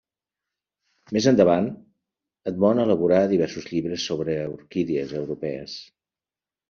Més 1.17 1.27
endavant, 1.31 1.67
Edmond 2.53 2.83
elaborà 2.85 3.19
diversos 3.35 3.69
llibres 3.75 4.07
sobre 4.13 4.39
orquídies 4.59 5.15
europees. 5.21 5.77